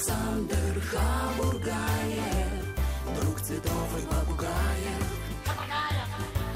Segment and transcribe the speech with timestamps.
[0.00, 1.74] Александр Хабургаев,
[3.20, 5.19] друг цветов и попугаев.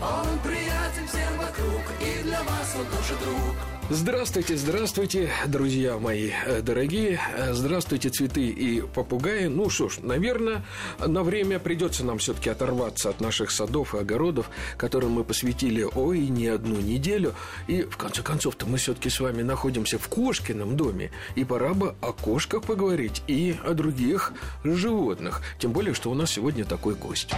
[0.05, 3.55] Он приятен всем вокруг, и для вас он тоже друг.
[3.91, 7.21] Здравствуйте, здравствуйте, друзья мои э, дорогие.
[7.37, 9.47] Э, Здравствуйте, цветы и попугаи.
[9.47, 10.65] Ну что ж, наверное,
[10.99, 16.21] на время придется нам все-таки оторваться от наших садов и огородов, которым мы посвятили, ой,
[16.29, 17.35] не одну неделю.
[17.67, 21.11] И в конце концов-то мы все-таки с вами находимся в кошкином доме.
[21.35, 24.33] И пора бы о кошках поговорить и о других
[24.65, 25.43] животных.
[25.59, 27.35] Тем более, что у нас сегодня такой гость.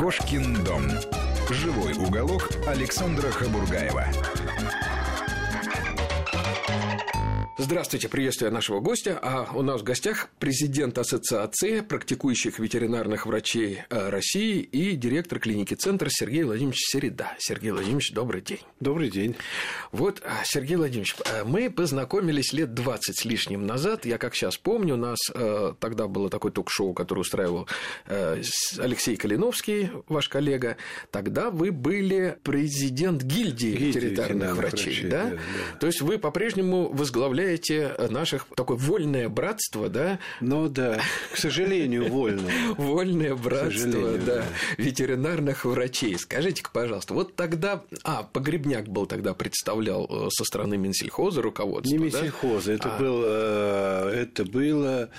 [0.00, 0.88] Кошкин дом.
[1.50, 4.06] Живой уголок Александра Хабургаева.
[7.62, 9.18] Здравствуйте, приветствую нашего гостя.
[9.20, 15.74] А у нас в гостях президент Ассоциации практикующих ветеринарных врачей э, России и директор клиники
[15.74, 17.32] «Центр» Сергей Владимирович Середа.
[17.38, 18.60] Сергей Владимирович, добрый день.
[18.80, 19.36] Добрый день.
[19.92, 24.06] Вот, э, Сергей Владимирович, э, мы познакомились лет 20 с лишним назад.
[24.06, 25.18] Я как сейчас помню, у нас
[25.80, 27.68] тогда было такое ток-шоу, которое устраивал
[28.06, 30.78] Алексей Калиновский, ваш коллега.
[31.10, 35.24] Тогда вы были президент гильдии, Гильдии ветеринарных ветеринарных врачей, врачей, да?
[35.24, 35.78] да, да.
[35.78, 37.49] То есть вы по-прежнему возглавляете
[38.10, 40.18] наших такое вольное братство, да?
[40.40, 41.00] Но да,
[41.32, 42.48] к сожалению, вольно.
[42.76, 44.44] Вольное братство, да,
[44.76, 46.18] ветеринарных врачей.
[46.18, 51.98] Скажите-ка, пожалуйста, вот тогда, а, Погребняк был тогда представлял э, со стороны Минсельхоза руководство, Не?
[51.98, 52.98] Минсельхоза, это, А.
[52.98, 55.10] был, э, это было,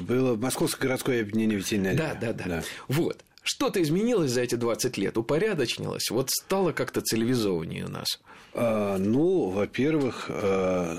[0.00, 1.96] было Московское городское объединение ветеринарии.
[1.96, 3.22] Да, да, да, Вот.
[3.48, 8.20] Что-то изменилось за эти 20 лет, упорядочнилось, вот стало как-то цивилизованнее у нас.
[8.54, 10.96] А, ну, во-первых, э,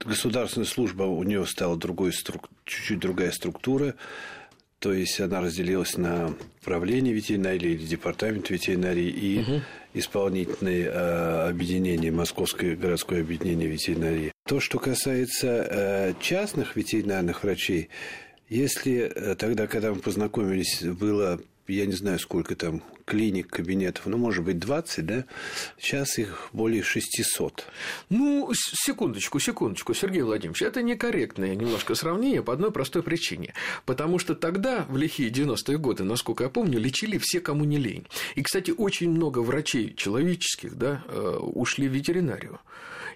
[0.00, 3.94] государственная служба у нее стала другой струк- чуть-чуть другая структура.
[4.78, 12.76] То есть она разделилась на управление ветеринарии или департамент ветеринарии и исполнительное э, объединение, Московское
[12.76, 14.32] городское объединение ветеринарии.
[14.46, 17.88] То, что касается э, частных ветеринарных врачей,
[18.48, 24.16] если э, тогда, когда мы познакомились, было, я не знаю, сколько там клиник, кабинетов, ну,
[24.16, 25.24] может быть, 20, да?
[25.78, 27.64] Сейчас их более 600.
[28.10, 33.54] Ну, секундочку, секундочку, Сергей Владимирович, это некорректное немножко сравнение по одной простой причине.
[33.86, 38.06] Потому что тогда, в лихие 90-е годы, насколько я помню, лечили все, кому не лень.
[38.34, 42.60] И, кстати, очень много врачей человеческих да, э, ушли в ветеринарию.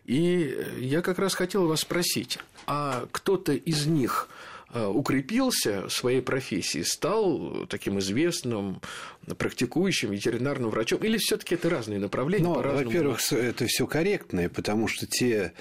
[0.05, 4.29] И я как раз хотел вас спросить, а кто-то из них
[4.75, 8.81] укрепился в своей профессии, стал таким известным,
[9.39, 12.45] практикующим ветеринарным врачом, или все-таки это разные направления?
[12.45, 12.87] Ну, по-разному?
[12.87, 15.53] во-первых, это все корректное, потому что те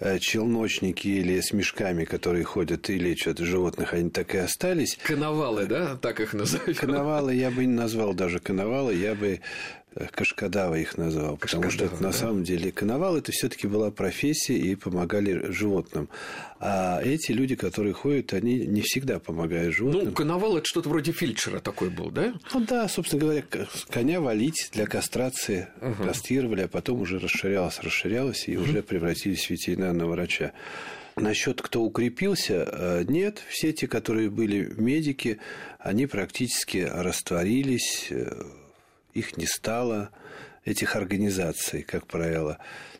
[0.00, 4.98] э, челночники или с мешками, которые ходят и лечат животных, они так и остались.
[5.02, 6.74] Коновалы, да, так их назовем.
[6.74, 9.40] Коновалы я бы не назвал даже коновалы, я бы
[10.12, 12.12] кашкадавы их назвал, потому что это на да.
[12.12, 16.08] самом деле коновал это все-таки была профессия и помогали животным.
[16.60, 20.06] А эти люди, которые ходят, они не всегда помогают животным.
[20.06, 22.34] Ну, коновал это что-то вроде фельдшера такой был, да?
[22.52, 23.44] Ну да, собственно говоря,
[23.90, 25.68] коня валить для кастрации,
[26.04, 30.52] кастрировали, а потом уже расширялось, расширялось и уже превратились в ветеринарного врача.
[31.20, 33.42] Насчет кто укрепился, э, нет.
[33.48, 35.38] Все те, которые были медики,
[35.78, 38.42] они практически растворились, э,
[39.18, 40.10] их не стало,
[40.64, 42.58] этих организаций, как правило.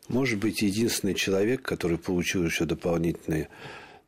[0.08, 3.48] Может быть, единственный человек, который получил еще дополнительное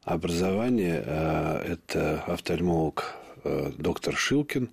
[0.04, 4.70] образование, э, это офтальмолог э, доктор Шилкин,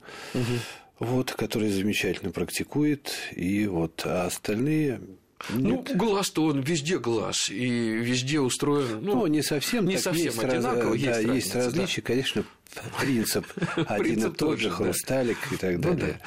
[1.00, 5.02] вот, который замечательно практикует, и вот, а остальные
[5.50, 9.00] Ну, глаз-то он везде глаз, и везде устроен.
[9.02, 10.04] Ну, Ну, не совсем не так.
[10.04, 11.66] совсем есть раз- одинаково, да, есть есть, разница, да.
[11.66, 12.44] различия, конечно,
[13.00, 13.46] принцип
[13.88, 14.76] один и тот же, да.
[14.76, 16.20] хрусталик и так ну далее.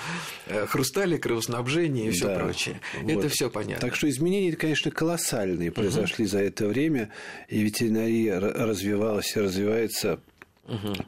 [0.48, 0.54] да.
[0.62, 2.80] Э, Хрустали, кровоснабжение и все Да, прочее.
[3.06, 3.86] Это все понятно.
[3.88, 7.10] Так что изменения, конечно, колоссальные произошли за это время,
[7.48, 10.20] и ветеринария развивалась и развивается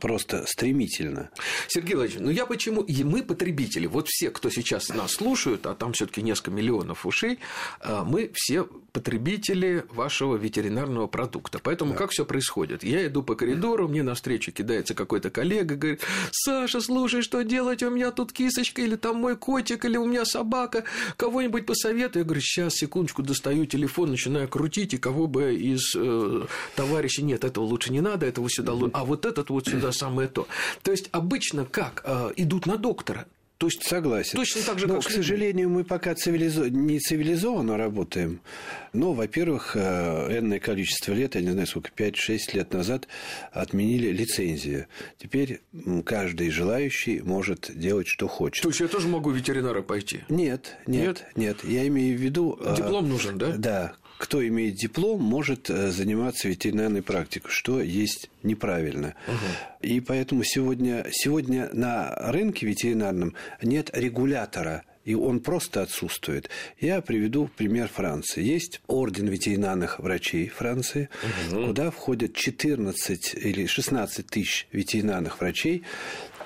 [0.01, 1.31] просто стремительно.
[1.69, 2.83] Сергей Владимирович, ну я почему...
[2.83, 7.07] И мы, потребители, вот все, кто сейчас нас слушают, а там все таки несколько миллионов
[7.07, 7.39] ушей,
[7.81, 11.59] а, мы все потребители вашего ветеринарного продукта.
[11.63, 12.85] Поэтому как все происходит?
[12.85, 17.83] Я иду по коридору, мне навстречу кидается какой-то коллега, говорит, Саша, слушай, что делать?
[17.83, 20.85] У меня тут кисочка, или там мой котик, или у меня собака,
[21.17, 22.21] кого-нибудь посоветуй.
[22.21, 27.45] Я говорю, сейчас, секундочку, достаю телефон, начинаю крутить, и кого бы из э, товарищей, нет,
[27.45, 30.47] этого лучше не надо, этого сюда лучше, а вот этот вот сюда самое то.
[30.83, 32.03] То есть обычно как?
[32.05, 33.27] Э, идут на доктора.
[33.59, 34.37] То есть Согласен.
[34.37, 36.69] Точно так же, Но, как к сожалению, мы пока цивилизо...
[36.69, 38.41] не цивилизованно работаем.
[38.93, 43.07] Но, во-первых, э, энное количество лет, я не знаю сколько, 5-6 лет назад
[43.53, 44.87] отменили лицензию.
[45.17, 45.61] Теперь
[46.05, 48.65] каждый желающий может делать, что хочет.
[48.65, 50.23] То есть я тоже могу в ветеринара пойти?
[50.29, 52.59] Нет, нет, нет, Я имею в виду...
[52.61, 53.53] э, Диплом нужен, да?
[53.57, 53.93] Да.
[54.23, 59.17] Кто имеет диплом, может э, заниматься ветеринарной практикой, что есть неправильно.
[59.81, 66.49] И поэтому сегодня, сегодня на рынке ветеринарном нет регулятора и он просто отсутствует.
[66.81, 68.43] Я приведу пример Франции.
[68.43, 71.09] Есть орден ветеринарных врачей Франции,
[71.51, 75.83] куда входят 14 или 16 тысяч ветеринарных врачей.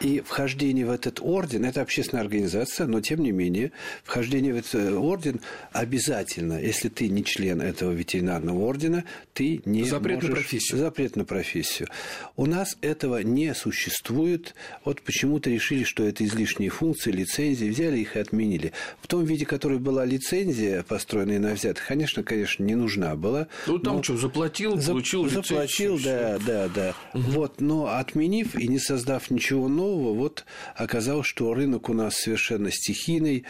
[0.00, 3.72] И вхождение в этот орден, это общественная организация, но тем не менее,
[4.04, 5.40] вхождение в этот орден
[5.72, 10.44] обязательно, если ты не член этого ветеринарного ордена, ты не Запрет на можешь...
[10.44, 10.78] профессию.
[10.78, 11.88] Запрет на профессию.
[12.36, 14.54] У нас этого не существует.
[14.84, 18.72] Вот почему-то решили, что это излишние функции, лицензии, взяли их и отменили.
[19.00, 23.48] В том виде, который была лицензия, построенная на взятых, конечно, конечно, не нужна была.
[23.66, 26.94] Ну, там Но- что, заплатил, За- получил лицензию, Заплатил, да, да, да.
[27.14, 30.44] Вот, но отменив и не создав ничего нового, вот
[30.74, 33.44] оказалось, что рынок у нас совершенно стихийный.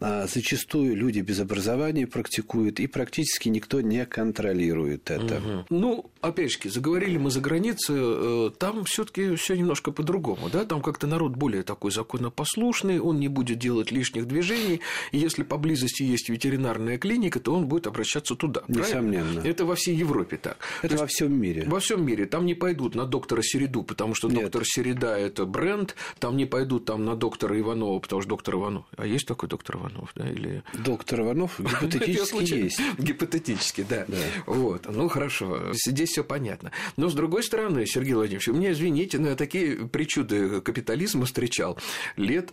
[0.00, 5.64] а Зачастую люди без образования практикуют, и практически никто не контролирует это.
[5.70, 10.80] Ну, опять же, заговорили мы за границей, э, там все-таки все немножко по-другому, да, там
[10.80, 14.80] как-то народ более такой законопослушный, он не будет делать лишних движений,
[15.10, 18.60] и если поблизости есть ветеринарная клиника, то он будет обращаться туда.
[18.62, 18.86] правильно?
[18.86, 19.40] Несомненно.
[19.40, 20.58] Это во всей Европе так.
[20.82, 21.64] Это во всем мире.
[21.66, 22.26] Во всем мире.
[22.26, 24.42] Там не пойдут на доктора Середу, потому что Нет.
[24.42, 25.96] доктор Середа это бренд.
[26.18, 28.84] Там не пойдут там на доктора Иванова, потому что доктор Иванов.
[28.96, 30.28] А есть такой доктор Иванов, да?
[30.28, 32.80] Или Доктор Иванов гипотетически есть.
[32.98, 34.06] Гипотетически, да.
[34.46, 34.86] Вот.
[34.88, 35.72] Ну хорошо.
[35.72, 36.70] Здесь все понятно.
[36.96, 41.78] Но с другой стороны, Сергей Владимирович, у меня, извините, но я такие причуды капитализма встречал.
[42.16, 42.52] Лет,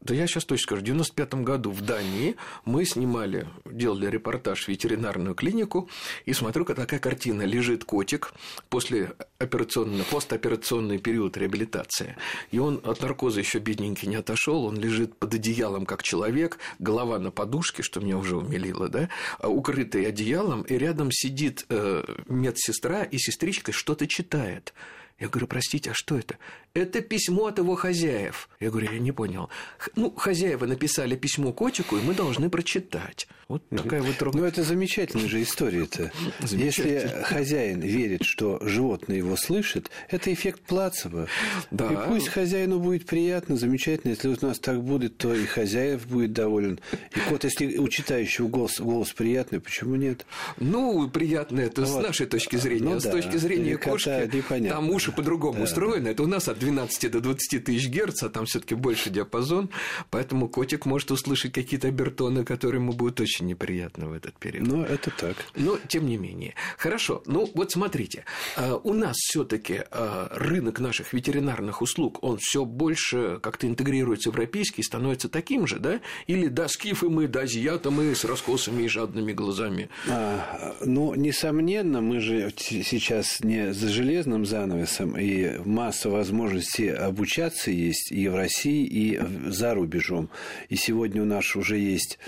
[0.00, 4.68] да я сейчас точно скажу, в 95 году в Дании мы снимали, делали репортаж в
[4.68, 5.88] ветеринарную клинику,
[6.26, 7.42] и смотрю, как такая картина.
[7.42, 8.32] Лежит котик
[8.68, 12.16] после операционного, постоперационный период реабилитации.
[12.50, 17.20] И он от наркоза еще бедненький не отошел, он лежит под одеялом как человек, голова
[17.20, 19.08] на подушке, что меня уже умилило, да,
[19.38, 24.74] а укрытый одеялом, и рядом сидит э, медсестра, и сестричка что-то читает.
[25.20, 26.36] Я говорю, простите, а что это?
[26.78, 28.48] Это письмо от его хозяев.
[28.60, 29.48] Я говорю, я не понял.
[29.96, 33.26] Ну, хозяева написали письмо котику, и мы должны прочитать.
[33.48, 34.48] Вот такая вот Ну, трогательная.
[34.50, 36.12] это замечательная же история-то.
[36.50, 41.28] Если хозяин верит, что животное его слышит, это эффект плацебо.
[41.70, 41.90] Да.
[41.92, 44.10] И пусть хозяину будет приятно, замечательно.
[44.12, 46.78] Если у нас так будет, то и хозяев будет доволен.
[47.16, 50.26] И кот, если у читающего голос, голос приятный, почему нет?
[50.58, 52.02] Ну, приятно это с Вот.
[52.06, 52.84] нашей точки зрения.
[52.94, 53.12] Ну с да.
[53.12, 54.76] точки зрения Или кота кошки, непонятно.
[54.80, 56.08] там уши по-другому Да, устроены.
[56.08, 59.70] Это у нас от 12 до 20 тысяч герц, а там все таки больше диапазон.
[60.10, 64.66] Поэтому котик может услышать какие-то обертоны, которые ему будут очень неприятны в этот период.
[64.66, 65.36] Но это так.
[65.56, 66.54] Но тем не менее.
[66.76, 67.22] Хорошо.
[67.26, 68.24] Ну, вот смотрите,
[68.56, 69.84] э, у нас все-таки
[70.30, 76.00] рынок наших ветеринарных услуг, он все больше как-то интегрируется в европейский, становится таким же, да?
[76.26, 79.88] Или да, скифы мы, да, азиаты мы с раскосыми и жадными глазами.
[80.08, 88.12] А, ну, несомненно, мы же сейчас не за железным занавесом, и масса возможностей обучаться есть
[88.12, 90.30] и в России, и за рубежом.
[90.68, 92.18] И сегодня у нас уже есть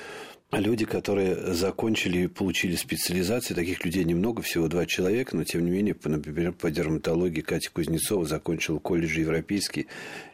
[0.52, 3.54] люди, которые закончили и получили специализации.
[3.54, 8.26] Таких людей немного, всего два человека, но тем не менее, например, по дерматологии Катя Кузнецова
[8.26, 9.86] закончила колледж европейский,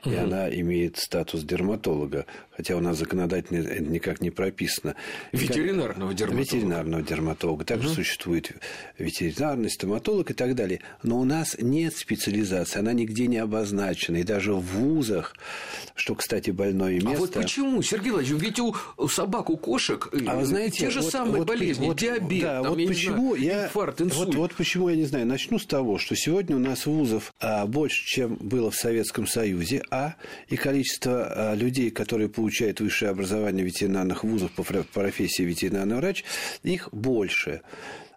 [0.04, 4.94] и она имеет статус дерматолога, хотя у нас законодательно это никак не прописано.
[5.32, 6.42] Ветеринарного дерматолога.
[6.42, 7.64] Ветеринарного дерматолога.
[7.64, 8.52] Также существует
[8.98, 10.80] ветеринарный стоматолог и так далее.
[11.02, 14.16] Но у нас нет специализации, она нигде не обозначена.
[14.18, 15.34] И даже в вузах,
[15.94, 17.10] что, кстати, больное место...
[17.10, 20.90] А вот почему, Сергей Владимирович, ведь у собак, у кошек э, А вы знаете, те
[20.90, 24.00] же вот- самые вот- болезни, вот- диабет, да, там, вот я почему знаю, я, инфаркт,
[24.00, 24.34] вот, инсульт.
[24.34, 25.26] вот почему я не знаю.
[25.26, 29.82] Начну с того, что сегодня у нас вузов а, больше, чем было в Советском Союзе,
[29.90, 30.14] а
[30.48, 36.24] и количество а, людей, которые получают высшее образование ветеринарных вузах по профессии ветеринарный врач,
[36.62, 37.62] их больше.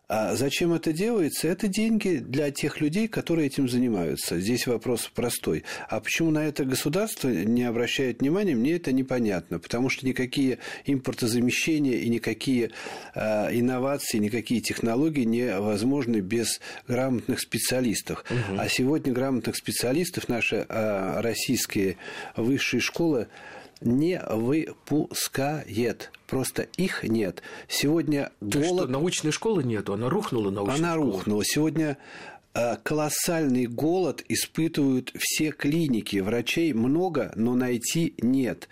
[0.09, 1.47] А зачем это делается?
[1.47, 4.39] Это деньги для тех людей, которые этим занимаются.
[4.39, 5.63] Здесь вопрос простой.
[5.87, 9.59] А почему на это государство не обращает внимания, мне это непонятно.
[9.59, 12.71] Потому что никакие импортозамещения и никакие
[13.13, 18.25] а, инновации, никакие технологии невозможны без грамотных специалистов.
[18.57, 21.97] А сегодня грамотных специалистов наши а, российские
[22.35, 23.27] высшие школы
[23.81, 26.11] не выпускает.
[26.27, 27.41] Просто их нет.
[27.67, 28.83] Сегодня То голод...
[28.83, 31.11] что, научной школы нету, она рухнула научная Она школа?
[31.11, 31.43] рухнула.
[31.45, 31.97] Сегодня
[32.53, 36.17] э, колоссальный голод испытывают все клиники.
[36.17, 38.69] Врачей много, но найти нет.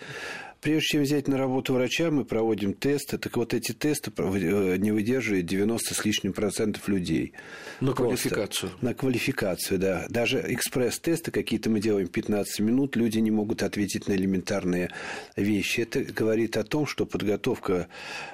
[0.67, 3.17] Прежде чем взять на работу врача, мы проводим тесты.
[3.17, 7.31] Так вот, эти тесты э, не выдерживают 90 с лишним процентов людей.
[7.79, 8.71] На Просто квалификацию.
[8.81, 10.05] На квалификацию, да.
[10.09, 14.89] Даже экспресс-тесты какие-то мы делаем 15 минут, люди не могут ответить на элементарные
[15.37, 15.79] вещи.
[15.79, 17.87] Это говорит о том, что подготовка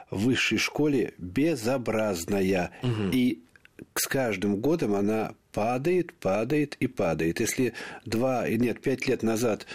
[0.10, 2.72] в высшей школе безобразная.
[2.82, 3.12] Угу.
[3.12, 3.44] И
[3.94, 7.40] с каждым годом она падает, падает и падает.
[7.40, 7.74] Если
[8.06, 9.68] два, нет, пять лет назад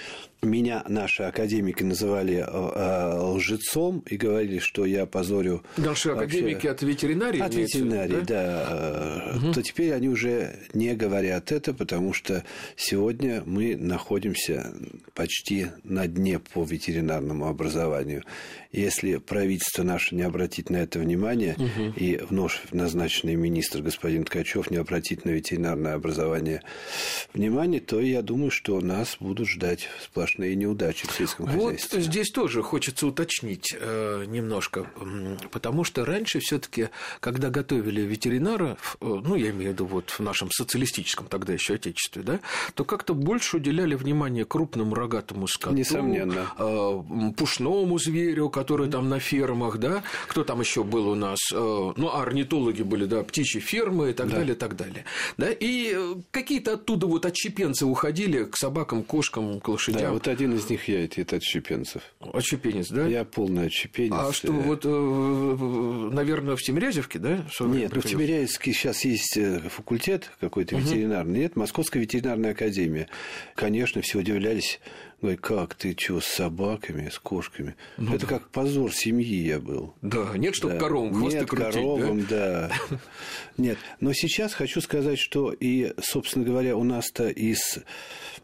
[0.43, 5.65] меня наши академики называли э, э, лжецом и говорили, что я позорю...
[5.77, 6.39] Наши вообще...
[6.39, 7.41] академики от ветеринарии?
[7.41, 9.35] От ветеринарии, да.
[9.35, 9.37] да.
[9.37, 9.53] Угу.
[9.53, 12.45] То теперь они уже не говорят это, потому что
[12.77, 14.73] сегодня мы находимся
[15.15, 18.23] почти на дне по ветеринарному образованию.
[18.71, 21.93] Если правительство наше не обратит на это внимание, угу.
[21.97, 26.63] и вновь назначенный министр господин Ткачев не обратит на ветеринарное образование
[27.35, 31.99] внимание, то я думаю, что нас будут ждать сплошные сплошные неудачи в сельском вот хозяйстве.
[31.99, 34.87] Вот здесь тоже хочется уточнить э, немножко,
[35.51, 36.89] потому что раньше все таки
[37.21, 41.75] когда готовили ветеринаров, э, ну, я имею в виду вот в нашем социалистическом тогда еще
[41.75, 42.41] отечестве, да,
[42.75, 46.53] то как-то больше уделяли внимание крупному рогатому скоту, Несомненно.
[46.59, 47.03] Э,
[47.37, 52.83] пушному зверю, который там на фермах, да, кто там еще был у нас, ну, орнитологи
[52.83, 54.37] были, да, птичьи фермы и так да.
[54.37, 55.05] далее, и так далее,
[55.37, 55.97] да, и
[56.31, 61.05] какие-то оттуда вот отщепенцы уходили к собакам, кошкам, к лошадям, вот один из них я,
[61.05, 62.03] это отщепенцев.
[62.21, 63.07] Отщепенец, да?
[63.07, 64.17] Я полный отщепенец.
[64.19, 67.47] А что, вот, э, наверное, в Тимирязевке, да?
[67.61, 71.39] Нет, ну, в Тимирязевске сейчас есть э, факультет какой-то ветеринарный.
[71.39, 73.09] Нет, Московская ветеринарная академия.
[73.55, 74.81] Конечно, все удивлялись.
[75.21, 77.77] Говорит, как ты что, с собаками, с кошками?
[77.97, 78.39] Ну, это да.
[78.39, 79.95] как позор семьи я был.
[80.03, 80.81] Да, нет, чтобы да.
[80.81, 82.71] коровам хвосты нет, крутить, коровам, да?
[82.91, 82.99] да.
[83.57, 87.81] Нет, но сейчас хочу сказать, что и, собственно говоря, у нас-то из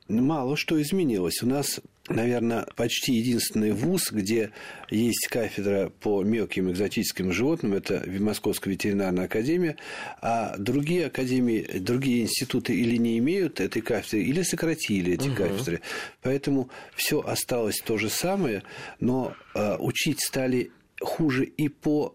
[0.08, 1.42] мало что изменилось.
[1.42, 4.50] У нас наверное, почти единственный вуз, где
[4.90, 9.76] есть кафедра по мелким экзотическим животным, это Московская ветеринарная академия,
[10.20, 15.36] а другие академии, другие институты или не имеют этой кафедры, или сократили эти угу.
[15.36, 15.80] кафедры.
[16.22, 18.62] Поэтому все осталось то же самое,
[19.00, 22.14] но э, учить стали хуже и по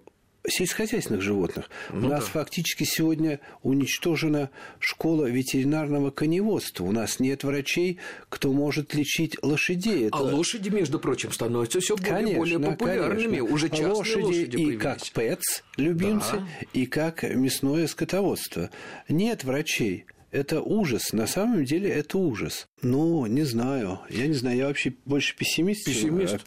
[0.50, 1.70] сельскохозяйственных животных.
[1.92, 2.32] Ну, У нас да.
[2.32, 6.84] фактически сегодня уничтожена школа ветеринарного коневодства.
[6.84, 10.08] У нас нет врачей, кто может лечить лошадей.
[10.08, 10.18] Это...
[10.18, 13.38] А лошади, между прочим, становятся все более, конечно, более популярными.
[13.38, 13.54] Конечно.
[13.54, 16.48] Уже частные лошади, лошади и как пэтс любимцы, да.
[16.74, 18.70] и как мясное скотоводство.
[19.08, 20.06] Нет врачей.
[20.32, 21.12] Это ужас.
[21.12, 22.68] На самом деле это ужас.
[22.82, 24.00] Ну, не знаю.
[24.10, 24.58] Я не знаю.
[24.58, 25.86] Я вообще больше пессимист.
[25.86, 26.38] Пессимист?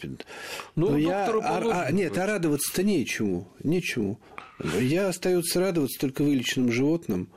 [0.75, 1.25] Ну, Но я...
[1.25, 3.51] а, а, нет, а радоваться-то нечему.
[3.61, 4.19] Нечему.
[4.79, 7.29] Я остается радоваться только вылеченным животным.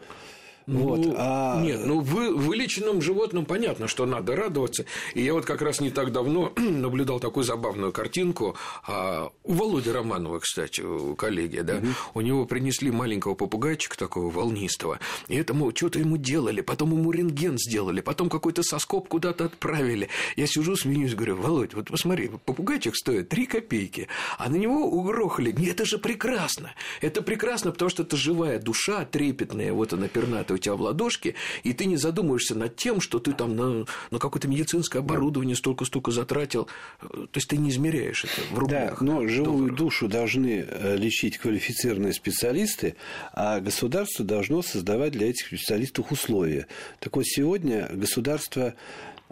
[0.66, 1.62] Ну, вот, а...
[1.62, 4.84] Нет, ну вы, вылеченным животным понятно, что надо радоваться.
[5.14, 8.56] И я вот как раз не так давно наблюдал такую забавную картинку.
[8.84, 11.86] А, у Володи Романова, кстати, у коллеги, да, угу.
[12.14, 14.98] у него принесли маленького попугайчика такого волнистого.
[15.28, 20.08] И этому что-то ему делали, потом ему рентген сделали, потом какой-то соскоб куда-то отправили.
[20.34, 25.52] Я сижу, смеюсь, говорю, Володь, вот посмотри, попугайчик стоит 3 копейки, а на него угрохали.
[25.52, 26.72] Нет, это же прекрасно.
[27.00, 31.34] Это прекрасно, потому что это живая душа, трепетная, вот она пернатая у тебя в ладошке,
[31.62, 36.10] и ты не задумываешься над тем, что ты там на, на какое-то медицинское оборудование столько-столько
[36.10, 36.68] затратил.
[37.00, 38.98] То есть ты не измеряешь это в рублях.
[39.00, 39.76] Да, но живую долларах.
[39.76, 42.96] душу должны э, лечить квалифицированные специалисты,
[43.32, 46.66] а государство должно создавать для этих специалистов условия.
[47.00, 48.74] Так вот, сегодня государство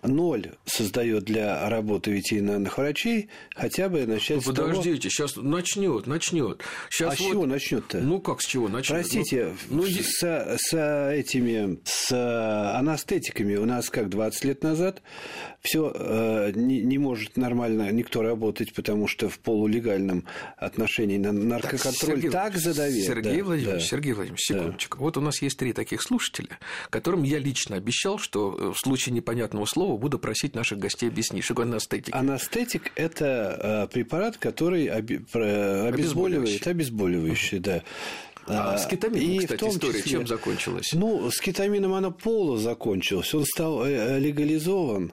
[0.03, 5.11] ноль создает для работы ветеринарных врачей, хотя бы начать ну, с подождите, того...
[5.11, 6.63] сейчас начнет, начнет.
[6.91, 7.19] Сейчас а вот...
[7.19, 7.99] с чего начнет-то?
[8.01, 9.01] Ну как с чего начнет?
[9.01, 9.89] Простите, ну, ну...
[9.89, 15.03] С, с этими с анестетиками у нас как 20 лет назад
[15.61, 20.27] все э, не, не может нормально никто работать, потому что в полулегальном
[20.59, 23.07] отношении на наркоконтроль так, Сергей, так задавил.
[23.07, 23.89] Сергей да, Владимирович, да.
[23.89, 24.99] Сергей Владимирович, секундочку.
[24.99, 25.05] Да.
[25.05, 26.59] Вот у нас есть три таких слушателя,
[26.91, 31.45] которым я лично обещал, что э, в случае непонятного слова буду просить наших гостей объяснить,
[31.45, 32.15] что такое анестетик.
[32.15, 37.83] Анестетик– это э, препарат, который обезболивает, обезболивающий, да.
[38.47, 40.93] А, а с кетамином, и кстати, история числе, чем закончилась?
[40.93, 43.33] Ну, с кетамином она полу закончилась.
[43.35, 45.13] Он стал легализован.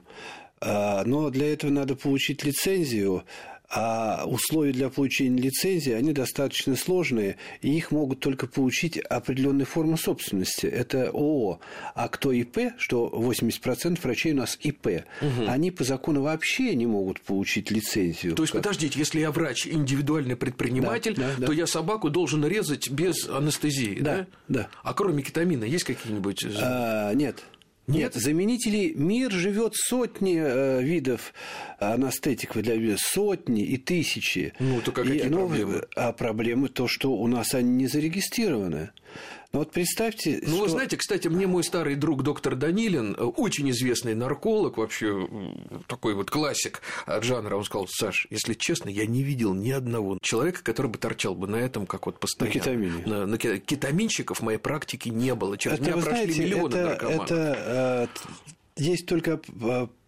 [0.64, 3.24] А, но для этого надо получить лицензию
[3.74, 9.96] А условия для получения лицензии, они достаточно сложные, и их могут только получить определенные формы
[9.96, 10.66] собственности.
[10.66, 11.58] Это ООО.
[11.94, 15.46] А кто ИП, что 80% врачей у нас ИП, угу.
[15.48, 18.34] они по закону вообще не могут получить лицензию.
[18.34, 21.46] То есть, подождите, если я врач, индивидуальный предприниматель, да, да, да.
[21.46, 24.18] то я собаку должен резать без анестезии, да?
[24.18, 24.26] Да.
[24.48, 24.68] да.
[24.82, 26.44] А кроме кетамина есть какие-нибудь...
[26.60, 27.42] А, нет.
[27.88, 31.34] Нет, заменителей мир живет сотни э, видов
[31.78, 34.52] анестетиков для сотни и тысячи.
[34.60, 35.82] Ну, то какие и, ну, проблемы?
[35.96, 38.90] А проблемы то, что у нас они не зарегистрированы.
[39.52, 40.40] Ну вот представьте...
[40.42, 40.62] Ну, что...
[40.62, 45.28] вы знаете, кстати, мне мой старый друг доктор Данилин, э, очень известный нарколог, вообще
[45.86, 50.18] такой вот классик от жанра, он сказал, Саш, если честно, я не видел ни одного
[50.22, 52.54] человека, который бы торчал бы на этом, как вот постоянно.
[52.54, 53.06] На кетамине.
[53.06, 55.58] На, на кетаминщиков в моей практике не было.
[55.58, 57.30] Через это, меня прошли знаете, миллионы это, наркоманов.
[57.30, 59.38] Это, э, есть только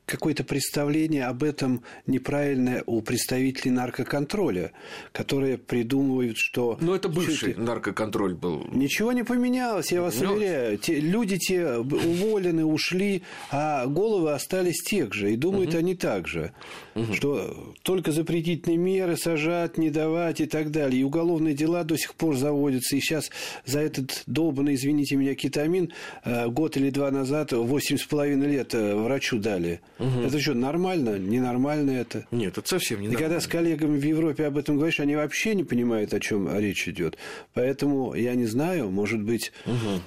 [0.06, 4.72] какое-то представление об этом неправильное у представителей наркоконтроля,
[5.12, 6.76] которые придумывают, что...
[6.80, 8.66] Но это бывший наркоконтроль был.
[8.70, 10.32] Ничего не поменялось, я вас Но...
[10.32, 10.78] уверяю.
[10.78, 15.78] Те, люди те уволены, ушли, а головы остались тех же, и думают угу.
[15.78, 16.52] они так же,
[16.94, 17.14] угу.
[17.14, 21.00] что только запретительные меры сажать, не давать и так далее.
[21.00, 23.30] И уголовные дела до сих пор заводятся, и сейчас
[23.64, 25.92] за этот долбанный, извините меня, кетамин
[26.24, 29.80] э, год или два назад, восемь с половиной лет э, врачу дали.
[29.98, 30.20] Угу.
[30.20, 31.18] Это что, нормально?
[31.18, 32.26] Ненормально это?
[32.30, 35.54] Нет, это совсем не И когда с коллегами в Европе об этом говоришь, они вообще
[35.54, 37.16] не понимают, о чем речь идет.
[37.52, 40.00] Поэтому я не знаю, может быть, угу.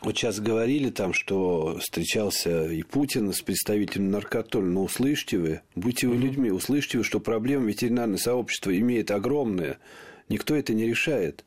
[0.00, 4.66] Вот сейчас говорили там, что встречался и Путин с представителем наркотоля.
[4.66, 9.78] Но услышьте вы, будьте вы людьми, услышьте вы, что проблема ветеринарного сообщества имеет огромная.
[10.28, 11.44] Никто это не решает.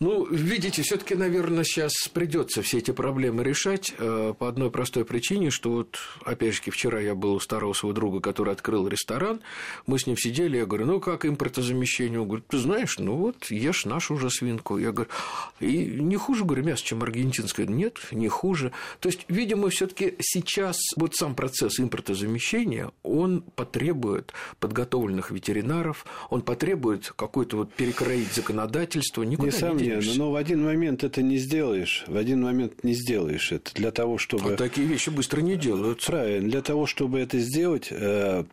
[0.00, 5.50] Ну, видите, все-таки, наверное, сейчас придется все эти проблемы решать э, по одной простой причине,
[5.50, 9.40] что вот, опять же, вчера я был у старого своего друга, который открыл ресторан,
[9.86, 12.20] мы с ним сидели, я говорю, ну, как импортозамещение?
[12.20, 14.78] Он говорит, ты знаешь, ну, вот ешь нашу уже свинку.
[14.78, 15.10] Я говорю,
[15.58, 17.66] и не хуже, говорю, мясо, чем аргентинское?
[17.66, 18.70] Нет, не хуже.
[19.00, 26.42] То есть, видимо, все таки сейчас вот сам процесс импортозамещения, он потребует подготовленных ветеринаров, он
[26.42, 29.50] потребует какой-то вот перекроить законодательство, никуда
[29.96, 32.04] не, не но в один момент это не сделаешь.
[32.06, 33.72] В один момент не сделаешь это.
[33.74, 34.54] Для того, чтобы...
[34.54, 36.10] А такие вещи быстро не делаются.
[36.10, 36.48] Правильно.
[36.48, 38.44] Для того, чтобы это сделать, э,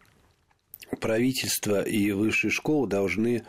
[0.99, 3.43] правительство и высшие школы должны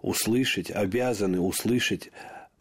[0.00, 2.10] услышать, обязаны услышать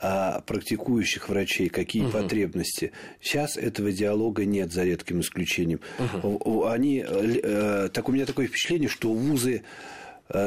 [0.03, 2.13] а практикующих врачей, какие угу.
[2.13, 2.91] потребности.
[3.21, 5.79] Сейчас этого диалога нет, за редким исключением.
[6.23, 6.65] Угу.
[6.65, 9.65] Они, э, так у меня такое впечатление, что вузы Э,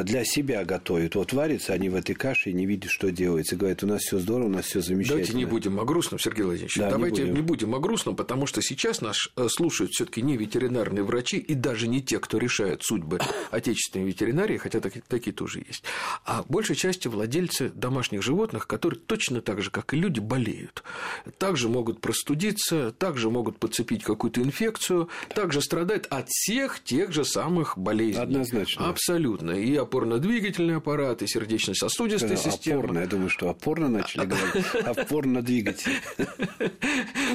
[0.05, 1.15] для себя готовят.
[1.15, 3.57] Вот варятся они в этой каше и не видят, что делается.
[3.57, 5.19] Говорят, у нас все здорово, у нас все замечательно.
[5.19, 6.77] Давайте не будем о грустном, Сергей Владимирович.
[6.77, 7.35] Да, Давайте не будем.
[7.35, 11.55] не будем о грустном, потому что сейчас нас э, слушают все-таки не ветеринарные врачи и
[11.55, 13.21] даже не те, кто решает судьбы
[13.51, 15.85] отечественной ветеринарии, хотя такие, такие тоже есть,
[16.25, 20.83] а большей части владельцы домашних животных, которые точно так же, как и люди, болеют.
[21.39, 27.77] Также могут простудиться, также могут подцепить какую-то инфекцию, также страдают от всех тех же самых
[27.79, 28.23] болезней.
[28.23, 28.89] Однозначно.
[28.89, 29.53] Абсолютно.
[29.53, 32.79] И и опорно-двигательный аппарат, и сердечно-сосудистая система.
[32.79, 35.93] Опорно, я думаю, что опорно начали говорить, опорно-двигатель.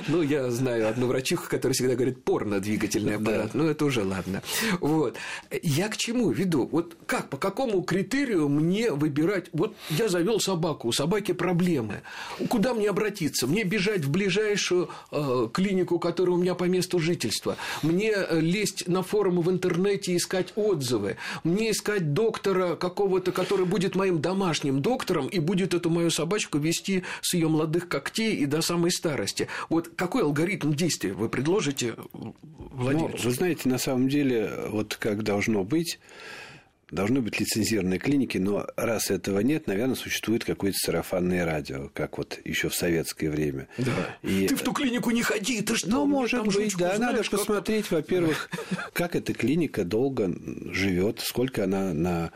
[0.07, 4.41] Ну, я знаю одну врачиху, которая всегда говорит порно-двигательный аппарат, ну, это уже ладно.
[4.79, 5.17] Вот.
[5.61, 6.67] Я к чему веду?
[6.71, 9.47] Вот как, по какому критерию мне выбирать?
[9.51, 12.01] Вот я завел собаку, у собаки проблемы.
[12.47, 13.45] Куда мне обратиться?
[13.45, 17.57] Мне бежать в ближайшую э, клинику, которая у меня по месту жительства?
[17.83, 21.17] Мне э, лезть на форумы в интернете, искать отзывы?
[21.43, 26.59] Мне искать до доктора какого-то, который будет моим домашним доктором и будет эту мою собачку
[26.59, 29.47] вести с ее молодых когтей и до самой старости.
[29.67, 33.17] Вот какой алгоритм действия вы предложите владельцу?
[33.17, 35.99] Ну, вы знаете, на самом деле, вот как должно быть,
[36.91, 42.39] Должны быть лицензированные клиники, но раз этого нет, наверное, существует какое-то сарафанное радио, как вот
[42.45, 43.67] еще в советское время.
[43.77, 44.17] Да.
[44.23, 44.47] И...
[44.47, 45.89] Ты в ту клинику не ходи, ты что?
[45.89, 46.95] Ну, может быть, да.
[46.95, 47.31] Знаешь, надо как...
[47.31, 48.49] посмотреть, во-первых,
[48.93, 50.33] как эта клиника долго
[50.71, 52.31] живет, сколько она на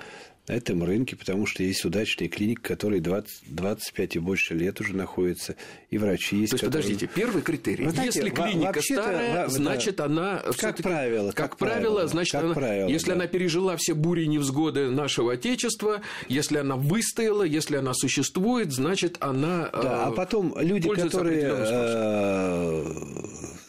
[0.47, 4.95] на этом рынке, потому что есть удачные клиники, которые 20, 25 и больше лет уже
[4.95, 5.55] находятся,
[5.89, 6.51] и врачи есть.
[6.51, 6.83] То есть, которые...
[6.83, 7.85] подождите, первый критерий.
[7.85, 10.43] Вы знаете, если клиника старая, значит, она...
[10.57, 11.31] Как правило.
[11.31, 13.13] Как, как правило, значит, как она, правило, если да.
[13.13, 19.17] она пережила все бури и невзгоды нашего Отечества, если она выстояла, если она существует, значит,
[19.21, 21.53] она Да, а э, потом люди, которые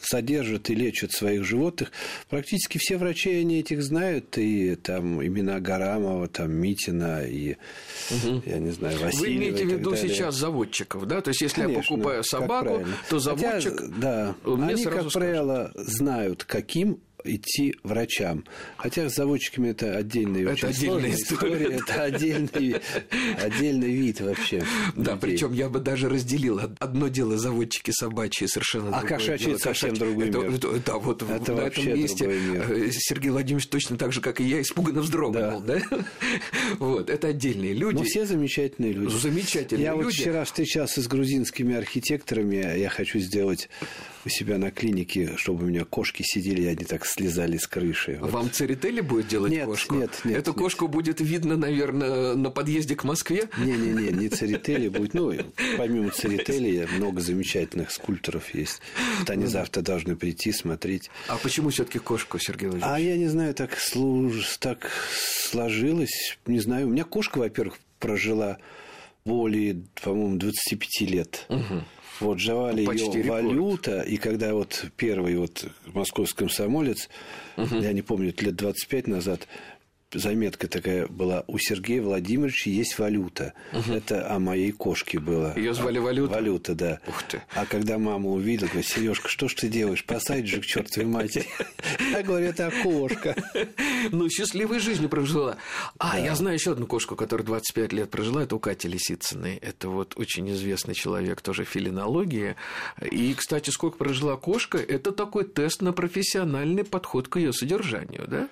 [0.05, 1.91] содержат и лечат своих животных,
[2.29, 7.55] практически все врачи, они этих знают, и там имена Гарамова, там Митина и,
[8.11, 8.41] угу.
[8.45, 11.21] я не знаю, Васильева Вы имеете в виду сейчас заводчиков, да?
[11.21, 13.79] То есть, если Конечно, я покупаю собаку, то заводчик...
[13.79, 15.13] Хотя, да, они, как скажет.
[15.13, 18.43] правило, знают, каким идти врачам.
[18.77, 21.75] Хотя с заводчиками это отдельная Это очень отдельная сложная история.
[21.75, 22.75] Это отдельный,
[23.41, 24.63] отдельный вид вообще.
[24.95, 26.59] Да, причем я бы даже разделил.
[26.79, 29.99] Одно дело заводчики собачьи, совершенно А кошачьи дело совсем кошачьи.
[30.07, 30.81] другой Это- мир.
[30.85, 34.61] Да, вот Это на этом месте э, Сергей Владимирович точно так же, как и я,
[34.61, 35.61] испуганно вздрогнул.
[35.61, 35.79] Да.
[36.79, 37.97] Вот, это отдельные люди.
[37.97, 39.13] Ну, все замечательные люди.
[39.15, 40.21] Замечательные Я вот люди.
[40.21, 42.77] вчера встречался с грузинскими архитекторами.
[42.77, 43.69] Я хочу сделать
[44.25, 48.17] у себя на клинике, чтобы у меня кошки сидели, и они так слезали с крыши.
[48.19, 48.31] Вот.
[48.31, 49.95] Вам Церетели будет делать Нет, кошку?
[49.95, 50.59] нет, нет, Эту нет.
[50.59, 53.47] кошку будет видно, наверное, на подъезде к Москве.
[53.57, 55.13] Не-не-не, не церетели будет.
[55.13, 55.31] Ну,
[55.77, 58.81] помимо церетели, много замечательных скульпторов есть.
[59.19, 61.09] Вот они завтра должны прийти, смотреть.
[61.27, 62.95] А почему все-таки кошку, Сергей Владимирович?
[62.95, 64.57] А я не знаю, так, служ...
[64.59, 64.91] так
[65.49, 66.37] сложилось.
[66.45, 66.87] Не знаю.
[66.87, 68.57] У меня кошка, во-первых, прожила
[69.25, 71.47] более, по-моему, 25 лет.
[72.19, 73.43] Вот жевали Почти ее рекорд.
[73.43, 77.09] валюта, и когда вот первый вот московский комсомолец,
[77.57, 79.47] я не помню, лет 25 назад,
[80.15, 83.53] заметка такая была, у Сергея Владимировича есть валюта.
[83.71, 85.53] Это о моей кошке было.
[85.55, 86.33] Её звали Валюта?
[86.33, 86.99] Валюта, да.
[87.07, 87.41] Ух ты.
[87.53, 90.05] А когда мама увидела, говорит, Сережка, что ж ты делаешь?
[90.05, 91.47] Посадишь же к чертовой матери.
[92.11, 93.35] Я говорю, это кошка.
[94.11, 95.57] Ну, счастливой жизнью прожила.
[95.97, 98.43] А, я знаю еще одну кошку, которая 25 лет прожила.
[98.43, 99.55] Это у Кати Лисицыной.
[99.57, 102.55] Это вот очень известный человек, тоже филинологии.
[103.01, 108.49] И, кстати, сколько прожила кошка, это такой тест на профессиональный подход к ее содержанию, да?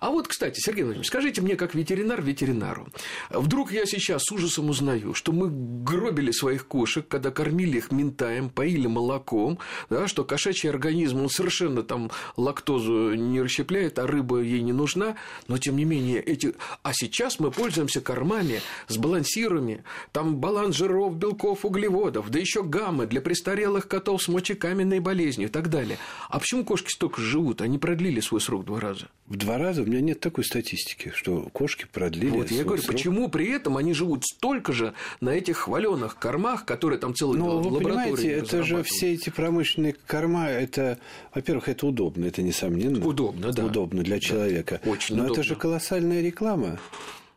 [0.00, 2.88] А вот, кстати, Сергей Владимирович, скажите мне, как ветеринар ветеринару,
[3.30, 8.50] вдруг я сейчас с ужасом узнаю, что мы гробили своих кошек, когда кормили их ментаем,
[8.50, 9.58] поили молоком,
[9.90, 15.16] да, что кошачий организм, он совершенно там лактозу не расщепляет, а рыба ей не нужна,
[15.48, 16.54] но тем не менее эти...
[16.82, 23.06] А сейчас мы пользуемся кормами с балансирами, там баланс жиров, белков, углеводов, да еще гаммы
[23.06, 25.98] для престарелых котов с мочекаменной болезнью и так далее.
[26.28, 27.60] А почему кошки столько живут?
[27.60, 29.08] Они продлили свой срок два раза.
[29.26, 32.94] В два раза у меня нет такой статистики, что кошки продлили Вот, я говорю, срок.
[32.96, 37.58] почему при этом они живут столько же на этих хваленых кормах, которые там целые Ну,
[37.58, 40.98] вы лаборатории понимаете, это же все эти промышленные корма, это,
[41.34, 43.04] во-первых, это удобно, это несомненно.
[43.06, 43.64] Удобно, да.
[43.64, 44.80] Удобно для человека.
[44.84, 45.40] очень Но удобно.
[45.40, 46.78] это же колоссальная реклама.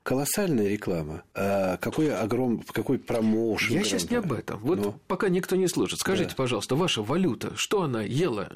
[0.03, 1.23] Колоссальная реклама.
[1.35, 3.75] А какой огром, какой промоушен.
[3.75, 4.59] Я сейчас не об этом.
[4.61, 4.95] Вот Ну.
[5.07, 5.99] пока никто не слышит.
[5.99, 6.35] Скажите, Да.
[6.35, 8.49] пожалуйста, ваша валюта, что она ела?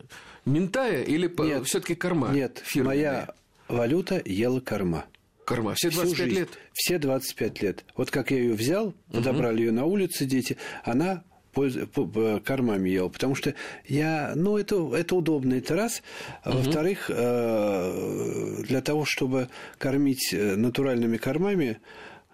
[0.45, 1.65] Ментая или Нет.
[1.67, 2.29] все-таки корма?
[2.29, 2.87] Нет, фирменные?
[2.97, 3.33] моя
[3.67, 5.05] валюта ела корма.
[5.45, 5.73] корма.
[5.75, 6.39] Все Всю 25 жизнь.
[6.39, 6.49] лет.
[6.73, 7.85] Все 25 лет.
[7.95, 11.23] Вот как я ее взял, подобрали ее на улице дети, она
[11.53, 13.53] кормами ела, потому что
[13.85, 16.01] я, ну, это, это удобно, это раз.
[16.43, 21.79] Во-вторых, э, для того, чтобы кормить э, натуральными кормами,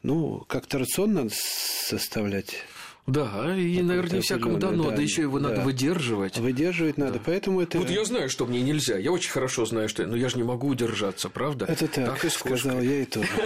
[0.04, 2.64] ну, как-то рацион надо составлять.
[3.10, 5.64] Да, и, наверное, не всякому дано, да, да, еще его надо да.
[5.64, 6.38] выдерживать.
[6.38, 7.80] Выдерживать надо, поэтому это...
[7.80, 8.98] Вот я знаю, что мне нельзя.
[8.98, 10.06] Я очень хорошо знаю, что...
[10.06, 11.66] Но я же не могу удержаться, правда?
[11.66, 12.58] Это так, и с кошкой.
[12.58, 13.30] сказал я и тоже.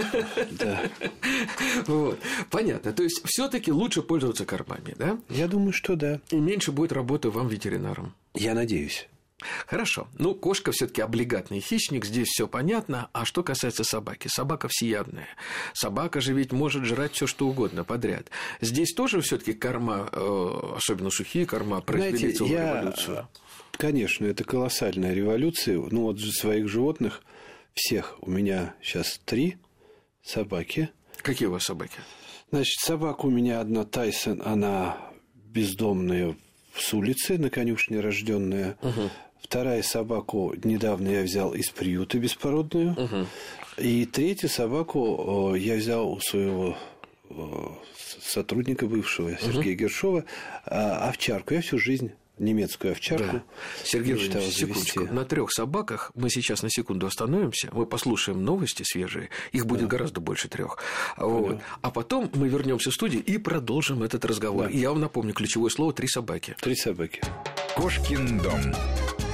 [0.50, 0.82] Да.
[1.86, 2.18] Вот.
[2.50, 2.92] Понятно.
[2.92, 5.18] То есть, все-таки лучше пользоваться кормами, да?
[5.28, 6.20] Я думаю, что да.
[6.30, 8.14] И меньше будет работы вам ветеринаром.
[8.34, 9.08] Я надеюсь.
[9.66, 10.08] Хорошо.
[10.18, 13.10] Ну, кошка все-таки облигатный хищник, здесь все понятно.
[13.12, 14.28] А что касается собаки?
[14.28, 15.28] Собака всеядная.
[15.72, 18.30] Собака же ведь может жрать все что угодно подряд.
[18.60, 23.28] Здесь тоже все-таки корма, э, особенно сухие корма, произвели целую я, революцию.
[23.72, 25.78] Конечно, это колоссальная революция.
[25.78, 27.22] Ну, вот своих животных
[27.74, 29.58] всех у меня сейчас три
[30.22, 30.90] собаки.
[31.22, 31.98] Какие у вас собаки?
[32.50, 34.96] Значит, собака у меня одна Тайсон, она
[35.34, 36.36] бездомная
[36.76, 38.76] с улицы, на конюшне рожденная.
[39.40, 43.26] Вторая собаку недавно я взял из приюта беспородную.
[43.76, 46.76] И третью собаку э, я взял у своего
[47.28, 47.34] э,
[48.20, 50.24] сотрудника бывшего Сергея Гершова
[50.64, 51.54] а, овчарку.
[51.54, 53.42] Я всю жизнь немецкую овчарку
[53.84, 55.00] Сергей мечтал Владимирович, секундочку.
[55.00, 55.14] завести.
[55.14, 60.20] На трех собаках мы сейчас на секунду остановимся, мы послушаем новости свежие, их будет гораздо
[60.20, 60.78] больше трех.
[61.16, 61.60] Вот.
[61.82, 64.66] А потом мы вернемся в студию и продолжим этот разговор.
[64.66, 64.70] Да.
[64.70, 66.56] И я вам напомню ключевое слово три собаки.
[66.60, 67.20] Три собаки.
[67.76, 68.60] Кошкин дом.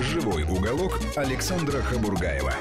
[0.00, 2.54] Живой уголок Александра Хабургаева.